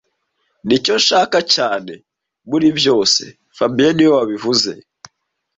[0.65, 1.93] Nicyo nshaka cyane
[2.49, 3.23] muri byose
[3.57, 4.71] fabien niwe wabivuze